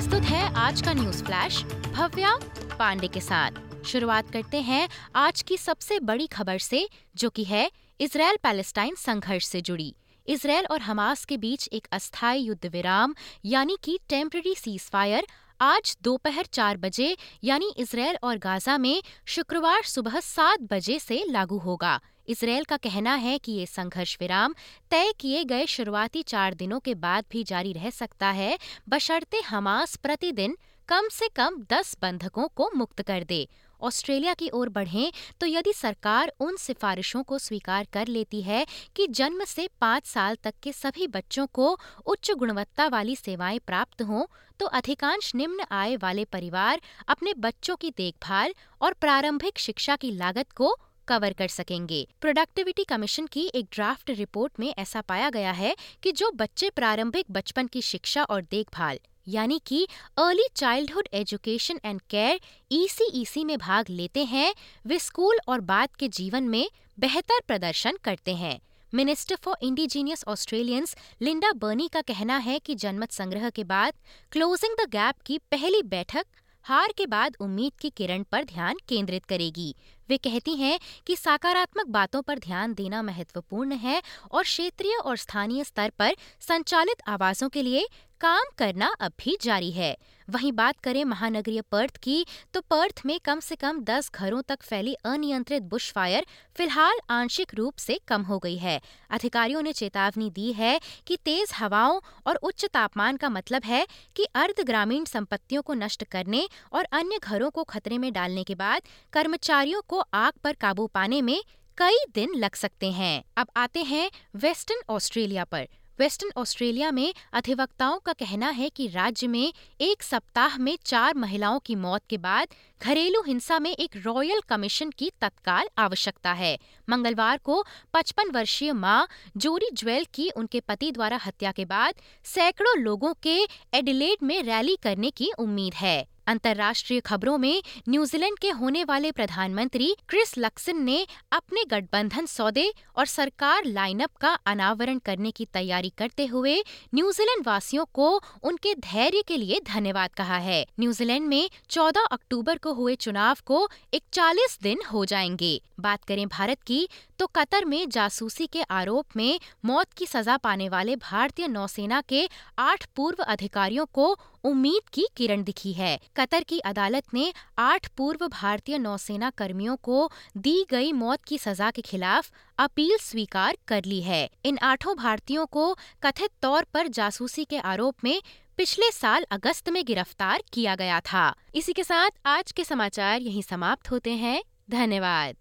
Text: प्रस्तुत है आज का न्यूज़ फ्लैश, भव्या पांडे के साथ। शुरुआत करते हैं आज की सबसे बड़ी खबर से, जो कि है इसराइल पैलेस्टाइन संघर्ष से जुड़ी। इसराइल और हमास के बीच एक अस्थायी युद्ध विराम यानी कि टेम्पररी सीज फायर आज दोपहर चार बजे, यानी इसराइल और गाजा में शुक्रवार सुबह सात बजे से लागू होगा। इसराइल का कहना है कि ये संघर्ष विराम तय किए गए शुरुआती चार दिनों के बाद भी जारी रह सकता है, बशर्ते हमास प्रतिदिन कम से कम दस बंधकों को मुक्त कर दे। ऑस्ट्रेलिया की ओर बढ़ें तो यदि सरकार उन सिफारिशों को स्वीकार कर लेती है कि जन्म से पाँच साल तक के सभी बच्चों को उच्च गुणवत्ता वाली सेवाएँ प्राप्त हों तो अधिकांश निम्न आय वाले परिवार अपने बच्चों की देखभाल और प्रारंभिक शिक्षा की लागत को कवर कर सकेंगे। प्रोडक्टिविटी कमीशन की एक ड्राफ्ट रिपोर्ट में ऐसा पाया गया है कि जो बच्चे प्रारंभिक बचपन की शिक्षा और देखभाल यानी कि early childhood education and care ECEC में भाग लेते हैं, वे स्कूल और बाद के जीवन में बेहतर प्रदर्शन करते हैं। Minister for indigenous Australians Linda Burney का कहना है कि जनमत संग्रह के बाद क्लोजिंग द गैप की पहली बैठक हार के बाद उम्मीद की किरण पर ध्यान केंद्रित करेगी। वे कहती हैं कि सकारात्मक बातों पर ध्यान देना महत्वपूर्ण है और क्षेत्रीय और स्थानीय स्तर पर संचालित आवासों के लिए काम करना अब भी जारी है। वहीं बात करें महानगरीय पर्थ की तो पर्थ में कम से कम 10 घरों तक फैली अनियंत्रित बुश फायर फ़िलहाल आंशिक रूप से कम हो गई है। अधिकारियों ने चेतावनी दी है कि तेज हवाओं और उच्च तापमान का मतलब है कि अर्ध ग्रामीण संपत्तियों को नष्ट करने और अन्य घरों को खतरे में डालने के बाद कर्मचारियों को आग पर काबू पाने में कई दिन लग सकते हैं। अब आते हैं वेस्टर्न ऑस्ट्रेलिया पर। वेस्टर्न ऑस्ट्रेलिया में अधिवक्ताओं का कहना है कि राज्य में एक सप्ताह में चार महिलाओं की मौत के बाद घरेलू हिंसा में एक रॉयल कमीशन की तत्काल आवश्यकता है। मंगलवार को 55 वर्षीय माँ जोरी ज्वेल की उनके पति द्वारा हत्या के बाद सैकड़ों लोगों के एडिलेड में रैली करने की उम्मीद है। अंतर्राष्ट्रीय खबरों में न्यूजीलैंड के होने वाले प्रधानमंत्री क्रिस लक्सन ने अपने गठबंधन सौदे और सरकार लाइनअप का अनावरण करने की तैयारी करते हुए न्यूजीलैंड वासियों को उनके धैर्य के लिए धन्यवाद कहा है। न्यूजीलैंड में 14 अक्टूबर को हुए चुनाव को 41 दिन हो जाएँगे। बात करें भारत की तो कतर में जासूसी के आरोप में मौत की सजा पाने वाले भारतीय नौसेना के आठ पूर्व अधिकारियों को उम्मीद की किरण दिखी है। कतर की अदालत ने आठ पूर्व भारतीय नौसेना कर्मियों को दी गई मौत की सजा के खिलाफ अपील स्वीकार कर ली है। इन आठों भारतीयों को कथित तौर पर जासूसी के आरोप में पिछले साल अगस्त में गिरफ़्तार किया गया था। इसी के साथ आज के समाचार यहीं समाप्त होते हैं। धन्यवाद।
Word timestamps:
प्रस्तुत 0.00 0.22
है 0.22 0.42
आज 0.56 0.80
का 0.82 0.92
न्यूज़ 0.92 1.22
फ्लैश, 1.24 1.56
भव्या 1.64 2.34
पांडे 2.78 3.08
के 3.08 3.20
साथ। 3.20 3.84
शुरुआत 3.84 4.30
करते 4.30 4.60
हैं 4.60 4.88
आज 5.16 5.42
की 5.42 5.56
सबसे 5.56 5.98
बड़ी 6.00 6.26
खबर 6.26 6.58
से, 6.58 6.88
जो 7.16 7.30
कि 7.30 7.44
है 7.44 7.70
इसराइल 8.00 8.36
पैलेस्टाइन 8.42 8.94
संघर्ष 8.94 9.46
से 9.46 9.60
जुड़ी। 9.60 9.94
इसराइल 10.26 10.66
और 10.70 10.80
हमास 10.80 11.24
के 11.24 11.36
बीच 11.36 11.68
एक 11.72 11.88
अस्थायी 11.92 12.42
युद्ध 12.42 12.66
विराम 12.66 13.14
यानी 13.44 13.76
कि 13.82 13.98
टेम्पररी 14.08 14.54
सीज 14.54 14.88
फायर 14.90 15.26
आज 15.60 15.96
दोपहर 16.02 16.44
चार 16.44 16.76
बजे, 16.76 17.16
यानी 17.44 17.66
इसराइल 17.78 18.16
और 18.22 18.38
गाजा 18.38 18.76
में 18.78 19.02
शुक्रवार 19.26 19.82
सुबह 19.82 20.18
सात 20.20 20.60
बजे 20.70 20.98
से 20.98 21.22
लागू 21.30 21.58
होगा। 21.58 22.00
इसराइल 22.28 22.64
का 22.64 22.76
कहना 22.76 23.14
है 23.14 23.36
कि 23.38 23.52
ये 23.52 23.66
संघर्ष 23.66 24.16
विराम 24.20 24.54
तय 24.90 25.12
किए 25.20 25.44
गए 25.44 25.66
शुरुआती 25.66 26.22
चार 26.22 26.54
दिनों 26.54 26.78
के 26.80 26.94
बाद 26.94 27.24
भी 27.30 27.44
जारी 27.44 27.72
रह 27.72 27.90
सकता 27.90 28.30
है, 28.30 28.58
बशर्ते 28.88 29.40
हमास 29.40 29.96
प्रतिदिन 29.96 30.56
कम 30.88 31.08
से 31.08 31.28
कम 31.28 31.62
दस 31.70 31.96
बंधकों 32.02 32.48
को 32.48 32.70
मुक्त 32.76 33.02
कर 33.02 33.24
दे। 33.24 33.46
ऑस्ट्रेलिया 33.82 34.34
की 34.34 34.48
ओर 34.48 34.68
बढ़ें 34.68 35.12
तो 35.40 35.46
यदि 35.46 35.72
सरकार 35.72 36.32
उन 36.40 36.56
सिफारिशों 36.56 37.22
को 37.22 37.38
स्वीकार 37.38 37.86
कर 37.92 38.06
लेती 38.06 38.42
है 38.42 38.66
कि 38.96 39.06
जन्म 39.06 39.44
से 39.44 39.68
पाँच 39.80 40.06
साल 40.06 40.36
तक 40.42 40.54
के 40.62 40.72
सभी 40.72 41.06
बच्चों 41.06 41.46
को 41.46 41.78
उच्च 42.06 42.30
गुणवत्ता 42.30 42.88
वाली 42.88 43.16
सेवाएँ 43.16 43.58
प्राप्त 43.58 44.02
हों 44.02 44.24
तो 44.60 44.66
अधिकांश 44.66 45.34
निम्न 45.34 45.64
आय 45.70 45.96
वाले 45.96 46.24
परिवार 46.24 46.80
अपने 47.08 47.34
बच्चों 47.34 47.76
की 47.76 47.90
देखभाल 47.90 48.54
और 48.82 48.92
प्रारंभिक 48.92 49.58
शिक्षा 49.58 49.96
की 49.96 50.10
लागत 50.10 50.52
को 50.52 50.76
कवर 51.08 51.32
कर 51.32 51.48
सकेंगे। 51.48 52.08
प्रोडक्टिविटी 52.20 52.84
कमीशन 52.84 53.26
की 53.26 53.50
एक 53.54 53.66
ड्राफ्ट 53.72 54.10
रिपोर्ट 54.10 54.60
में 54.60 54.74
ऐसा 54.78 55.00
पाया 55.00 55.30
गया 55.30 55.52
है 55.52 55.76
कि 56.02 56.12
जो 56.12 56.30
बच्चे 56.30 56.70
प्रारंभिक 56.70 57.26
बचपन 57.30 57.66
की 57.66 57.82
शिक्षा 57.82 58.24
और 58.24 58.42
देखभाल 58.42 58.98
यानी 59.30 59.60
कि 59.66 59.86
early 60.18 60.46
childhood 60.56 61.08
education 61.12 61.80
and 61.84 62.00
care 62.10 62.40
ECEC 62.72 63.44
में 63.44 63.56
भाग 63.58 63.90
लेते 63.90 64.24
हैं, 64.24 64.54
वे 64.86 64.98
स्कूल 64.98 65.38
और 65.48 65.60
बाद 65.60 65.96
के 65.98 66.08
जीवन 66.08 66.44
में 66.44 66.66
बेहतर 66.98 67.40
प्रदर्शन 67.46 67.98
करते 68.04 68.34
हैं। 68.34 68.58
Minister 68.92 69.36
for 69.36 69.56
indigenous 69.62 70.24
Australians 70.28 70.96
Linda 71.22 71.52
Burney 71.52 71.88
का 71.88 72.00
कहना 72.00 72.36
है 72.38 72.58
कि 72.58 72.74
जनमत 72.74 73.12
संग्रह 73.12 73.50
के 73.50 73.64
बाद 73.64 73.94
क्लोजिंग 74.32 74.76
द 74.80 74.88
गैप 74.90 75.20
की 75.26 75.38
पहली 75.50 75.82
बैठक 75.82 76.26
हार 76.64 76.92
के 76.96 77.06
बाद 77.06 77.36
उम्मीद 77.40 77.72
की 77.80 77.90
किरण 77.90 78.22
पर 78.22 78.44
ध्यान 78.44 78.76
केंद्रित 78.88 79.24
करेगी। 79.24 79.74
वे 80.10 80.16
कहती 80.18 80.54
हैं 80.56 80.78
कि 81.06 81.16
सकारात्मक 81.16 81.86
बातों 81.88 82.22
पर 82.22 82.38
ध्यान 82.38 82.74
देना 82.74 83.02
महत्वपूर्ण 83.02 83.72
है 83.78 84.02
और 84.32 84.42
क्षेत्रीय 84.42 84.96
और 84.96 85.16
स्थानीय 85.16 85.64
स्तर 85.64 85.90
पर 85.98 86.14
संचालित 86.48 87.02
आवासों 87.08 87.48
के 87.48 87.62
लिए 87.62 87.86
काम 88.20 88.48
करना 88.58 88.86
अब 89.00 89.12
भी 89.18 89.36
जारी 89.42 89.70
है। 89.70 89.96
वहीं 90.28 90.50
बात 90.52 90.80
करें 90.80 91.04
महानगरीय 91.04 91.60
पर्थ 91.70 91.96
की 91.96 92.24
तो 92.54 92.60
पर्थ 92.60 93.00
में 93.06 93.18
कम 93.24 93.40
से 93.40 93.56
कम 93.56 93.78
10 93.84 94.10
घरों 94.14 94.40
तक 94.42 94.62
फैली 94.62 94.92
अनियंत्रित 95.04 95.62
बुश 95.62 95.90
फायर 95.92 96.26
फ़िलहाल 96.56 96.98
आंशिक 97.10 97.54
रूप 97.54 97.76
से 97.76 97.98
कम 98.08 98.22
हो 98.22 98.38
गई 98.38 98.56
है। 98.56 98.80
अधिकारियों 99.10 99.62
ने 99.62 99.72
चेतावनी 99.72 100.28
दी 100.30 100.52
है 100.52 100.78
कि 101.06 101.16
तेज 101.24 101.52
हवाओं 101.54 102.00
और 102.26 102.36
उच्च 102.42 102.64
तापमान 102.64 103.16
का 103.16 103.28
मतलब 103.28 103.64
है 103.64 103.86
कि 104.16 104.24
अर्ध 104.34 104.64
ग्रामीण 104.66 105.04
संपत्तियों 105.04 105.62
को 105.62 105.74
नष्ट 105.74 106.04
करने 106.04 106.48
और 106.72 106.88
अन्य 106.92 107.18
घरों 107.22 107.50
को 107.50 107.64
खतरे 107.64 107.98
में 107.98 108.12
डालने 108.12 108.44
के 108.44 108.54
बाद 108.54 108.82
कर्मचारियों 109.12 109.82
को 109.88 109.99
आग 110.14 110.32
पर 110.44 110.52
काबू 110.52 110.86
पाने 110.86 111.22
में 111.22 111.42
कई 111.78 111.98
दिन 112.14 112.34
लग 112.34 112.54
सकते 112.54 112.90
हैं। 112.92 113.24
अब 113.36 113.46
आते 113.56 113.82
हैं 113.82 114.10
वेस्टर्न 114.36 114.82
ऑस्ट्रेलिया 114.88 115.44
पर। 115.44 115.68
वेस्टर्न 115.98 116.30
ऑस्ट्रेलिया 116.36 116.90
में 116.90 117.14
अधिवक्ताओं 117.32 117.98
का 117.98 118.12
कहना 118.12 118.48
है 118.48 118.68
कि 118.68 118.86
राज्य 118.86 119.26
में 119.26 119.52
एक 119.80 120.02
सप्ताह 120.02 120.58
में 120.58 120.78
चार 120.84 121.14
महिलाओं 121.14 121.58
की 121.58 121.74
मौत 121.74 122.02
के 122.10 122.18
बाद 122.18 122.48
घरेलू 122.82 123.22
हिंसा 123.22 123.58
में 123.58 123.70
एक 123.70 123.90
रॉयल 123.96 124.40
कमीशन 124.40 124.90
की 124.90 125.10
तत्काल 125.20 125.68
आवश्यकता 125.78 126.32
है। 126.32 126.58
मंगलवार 126.88 127.38
को 127.38 127.64
55 127.94 128.30
वर्षीय 128.30 128.72
माँ 128.72 129.08
जोरी 129.36 129.68
ज्वेल 129.74 130.06
की 130.14 130.30
उनके 130.30 130.60
पति 130.60 130.92
द्वारा 130.92 131.20
हत्या 131.26 131.52
के 131.52 131.64
बाद 131.64 131.94
सैकड़ों 132.24 132.78
लोगों 132.78 133.14
के 133.22 133.46
एडिलेड 133.74 134.16
में 134.22 134.42
रैली 134.42 134.76
करने 134.76 135.10
की 135.10 135.30
उम्मीद 135.38 135.74
है। 135.74 136.08
अंतर्राष्ट्रीय 136.26 137.00
खबरों 137.00 137.38
में 137.38 137.62
न्यूजीलैंड 137.88 138.38
के 138.38 138.50
होने 138.50 138.84
वाले 138.84 139.12
प्रधानमंत्री 139.12 139.96
क्रिस 140.08 140.34
लक्सन 140.38 140.82
ने 140.82 141.06
अपने 141.32 141.64
गठबंधन 141.64 142.26
सौदे 142.26 142.72
और 142.96 143.06
सरकार 143.06 143.64
लाइनअप 143.64 144.16
का 144.20 144.32
अनावरण 144.46 144.98
करने 144.98 145.30
की 145.30 145.44
तैयारी 145.44 145.92
करते 145.98 146.26
हुए 146.26 146.56
न्यूजीलैंड 146.94 147.46
वासियों 147.46 147.84
को 147.84 148.22
उनके 148.42 148.74
धैर्य 148.74 149.22
के 149.28 149.36
लिए 149.36 149.60
धन्यवाद 149.60 150.10
कहा 150.10 150.36
है। 150.36 150.66
न्यूजीलैंड 150.80 151.28
में 151.28 151.50
14 151.70 152.06
अक्टूबर 152.12 152.58
को 152.58 152.72
हुए 152.72 152.94
चुनाव 152.94 153.36
को 153.46 153.68
41 153.94 154.58
दिन 154.62 154.78
हो 154.92 155.04
जाएँगे। 155.04 155.60
बात 155.80 156.04
करें 156.04 156.28
भारत 156.28 156.62
की 156.62 156.88
तो 157.18 157.26
कतर 157.26 157.64
में 157.64 157.88
जासूसी 157.88 158.46
के 158.46 158.62
आरोप 158.62 159.06
में 159.16 159.40
मौत 159.64 159.92
की 159.92 160.06
सजा 160.06 160.36
पाने 160.36 160.68
वाले 160.68 160.96
भारतीय 160.96 161.48
नौसेना 161.48 162.00
के 162.00 162.28
आठ 162.58 162.86
पूर्व 162.96 163.22
अधिकारियों 163.22 163.86
को 163.86 164.16
उम्मीद 164.44 164.88
की 164.88 165.06
किरण 165.16 165.42
दिखी 165.42 165.72
है। 165.72 165.98
कतर 166.16 166.42
की 166.42 166.58
अदालत 166.58 167.14
ने 167.14 167.32
आठ 167.58 167.88
पूर्व 167.88 168.28
भारतीय 168.28 168.78
नौसेना 168.78 169.30
कर्मियों 169.30 169.76
को 169.76 170.10
दी 170.36 170.66
गई 170.70 170.92
मौत 170.92 171.24
की 171.24 171.38
सजा 171.38 171.70
के 171.70 171.82
खिलाफ 171.82 172.30
अपील 172.58 172.96
स्वीकार 173.00 173.56
कर 173.68 173.84
ली 173.84 174.00
है। 174.02 174.30
इन 174.44 174.58
आठों 174.58 174.96
भारतीयों 174.96 175.46
को 175.46 175.74
कथित 176.02 176.30
तौर 176.42 176.64
पर 176.64 176.88
जासूसी 176.88 177.44
के 177.44 177.58
आरोप 177.58 178.04
में 178.04 178.22
पिछले 178.56 178.90
साल 178.90 179.26
अगस्त 179.30 179.68
में 179.68 179.84
गिरफ़्तार 179.84 180.42
किया 180.52 180.74
गया 180.74 181.00
था। 181.00 181.34
इसी 181.54 181.72
के 181.72 181.84
साथ 181.84 182.10
आज 182.26 182.52
के 182.52 182.64
समाचार 182.64 183.20
यहीं 183.20 183.42
समाप्त 183.42 183.90
होते 183.90 184.10
हैं। 184.10 184.42
धन्यवाद। 184.70 185.36